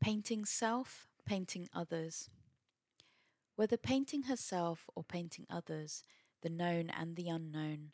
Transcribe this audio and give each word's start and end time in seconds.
Painting 0.00 0.46
self, 0.46 1.06
painting 1.26 1.68
others. 1.74 2.30
Whether 3.56 3.76
painting 3.76 4.22
herself 4.22 4.88
or 4.96 5.04
painting 5.04 5.46
others, 5.50 6.02
the 6.40 6.48
known 6.48 6.88
and 6.88 7.16
the 7.16 7.28
unknown, 7.28 7.92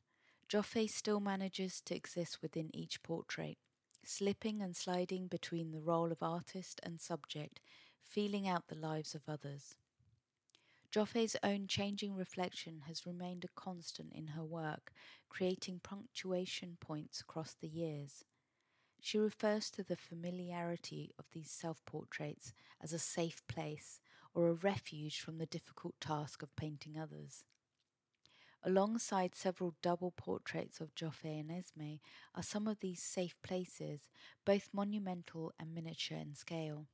Joffe 0.49 0.89
still 0.89 1.19
manages 1.19 1.81
to 1.81 1.97
exist 1.97 2.41
within 2.41 2.71
each 2.73 3.03
portrait, 3.03 3.59
slipping 4.05 4.63
and 4.63 4.77
sliding 4.77 5.27
between 5.27 5.73
the 5.73 5.81
role 5.81 6.13
of 6.13 6.23
artist 6.23 6.81
and 6.85 7.01
subject, 7.01 7.61
feeling 8.05 8.47
out 8.47 8.69
the 8.69 8.77
lives 8.77 9.17
of 9.17 9.23
others. 9.29 9.75
Joffe's 10.93 11.35
own 11.43 11.67
changing 11.67 12.15
reflection 12.15 12.83
has 12.87 13.05
remained 13.05 13.45
a 13.45 13.61
constant 13.61 14.13
in 14.13 14.29
her 14.29 14.45
work, 14.45 14.93
creating 15.29 15.81
punctuation 15.83 16.77
points 16.81 17.21
across 17.21 17.55
the 17.55 17.67
years. 17.67 18.25
She 19.07 19.19
refers 19.19 19.71
to 19.71 19.85
the 19.85 19.95
familiarity 19.95 21.15
of 21.17 21.27
these 21.31 21.49
self 21.49 21.81
portraits 21.87 22.53
as 22.83 22.93
a 22.93 22.99
safe 22.99 23.41
place 23.47 24.01
or 24.35 24.49
a 24.49 24.53
refuge 24.53 25.21
from 25.21 25.39
the 25.39 25.47
difficult 25.47 25.95
task 26.01 26.43
of 26.43 26.57
painting 26.57 26.99
others. 26.99 27.45
Alongside 28.65 29.37
several 29.37 29.77
double 29.81 30.11
portraits 30.11 30.81
of 30.81 30.93
Joffe 30.97 31.25
and 31.25 31.53
Esme 31.53 32.01
are 32.35 32.43
some 32.43 32.67
of 32.67 32.81
these 32.81 33.01
safe 33.01 33.37
places, 33.45 34.11
both 34.45 34.71
monumental 34.73 35.53
and 35.57 35.73
miniature 35.73 36.19
in 36.19 36.35
scale. 36.35 36.89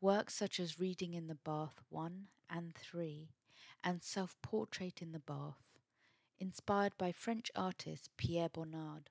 Works 0.00 0.32
such 0.32 0.58
as 0.58 0.80
Reading 0.80 1.12
in 1.12 1.26
the 1.26 1.34
Bath 1.34 1.82
1 1.90 2.28
and 2.48 2.74
3 2.74 3.28
and 3.84 4.02
Self 4.02 4.38
Portrait 4.40 5.02
in 5.02 5.12
the 5.12 5.18
Bath, 5.18 5.76
inspired 6.40 6.96
by 6.96 7.12
French 7.12 7.50
artist 7.54 8.08
Pierre 8.16 8.48
Bonnard. 8.48 9.10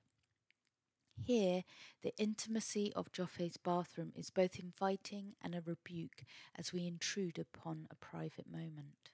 Here, 1.24 1.64
the 2.02 2.14
intimacy 2.16 2.92
of 2.94 3.12
Joffe's 3.12 3.56
bathroom 3.56 4.12
is 4.14 4.30
both 4.30 4.58
inviting 4.58 5.34
and 5.42 5.54
a 5.54 5.60
rebuke 5.60 6.24
as 6.54 6.72
we 6.72 6.86
intrude 6.86 7.38
upon 7.38 7.88
a 7.90 7.96
private 7.96 8.48
moment. 8.48 9.10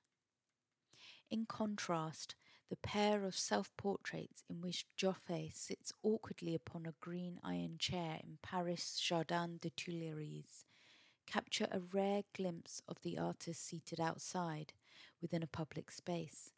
In 1.30 1.46
contrast, 1.46 2.34
the 2.68 2.76
pair 2.76 3.24
of 3.24 3.36
self 3.36 3.74
portraits 3.76 4.44
in 4.48 4.60
which 4.60 4.86
Joffe 4.96 5.52
sits 5.52 5.92
awkwardly 6.02 6.54
upon 6.54 6.86
a 6.86 6.94
green 7.00 7.40
iron 7.42 7.78
chair 7.78 8.20
in 8.22 8.38
Paris' 8.42 8.98
Jardin 8.98 9.58
des 9.58 9.70
Tuileries 9.70 10.64
capture 11.26 11.68
a 11.70 11.80
rare 11.80 12.24
glimpse 12.34 12.82
of 12.88 13.00
the 13.02 13.18
artist 13.18 13.64
seated 13.66 14.00
outside 14.00 14.72
within 15.20 15.42
a 15.42 15.46
public 15.46 15.90
space, 15.90 16.52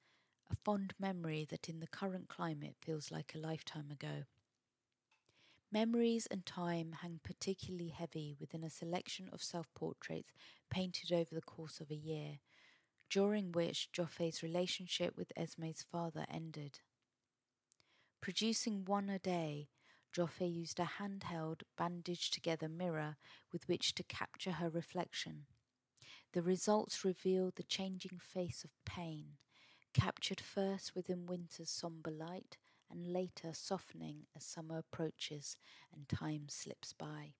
a 0.50 0.56
fond 0.56 0.94
memory 0.98 1.44
that 1.48 1.68
in 1.68 1.80
the 1.80 1.86
current 1.86 2.28
climate 2.28 2.76
feels 2.80 3.10
like 3.12 3.34
a 3.34 3.38
lifetime 3.38 3.90
ago. 3.90 4.24
Memories 5.74 6.28
and 6.30 6.46
time 6.46 6.98
hang 7.02 7.18
particularly 7.24 7.88
heavy 7.88 8.36
within 8.38 8.62
a 8.62 8.70
selection 8.70 9.28
of 9.32 9.42
self 9.42 9.66
portraits 9.74 10.32
painted 10.70 11.10
over 11.12 11.34
the 11.34 11.42
course 11.42 11.80
of 11.80 11.90
a 11.90 11.96
year, 11.96 12.38
during 13.10 13.50
which 13.50 13.90
Joffe's 13.92 14.40
relationship 14.40 15.16
with 15.16 15.32
Esme's 15.36 15.82
father 15.82 16.26
ended. 16.30 16.78
Producing 18.20 18.84
one 18.84 19.10
a 19.10 19.18
day, 19.18 19.66
Joffe 20.12 20.42
used 20.42 20.78
a 20.78 20.88
handheld, 21.00 21.62
bandaged 21.76 22.32
together 22.32 22.68
mirror 22.68 23.16
with 23.50 23.66
which 23.66 23.96
to 23.96 24.04
capture 24.04 24.52
her 24.52 24.70
reflection. 24.70 25.46
The 26.34 26.42
results 26.42 27.04
revealed 27.04 27.56
the 27.56 27.64
changing 27.64 28.20
face 28.20 28.62
of 28.62 28.70
pain, 28.84 29.38
captured 29.92 30.40
first 30.40 30.94
within 30.94 31.26
winter's 31.26 31.70
sombre 31.70 32.12
light 32.12 32.58
and 32.94 33.12
later 33.12 33.52
softening 33.54 34.26
as 34.36 34.44
summer 34.46 34.78
approaches 34.78 35.58
and 35.94 36.08
time 36.08 36.48
slips 36.48 36.94
by. 36.94 37.34